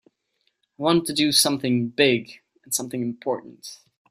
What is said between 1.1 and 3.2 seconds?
do something big and something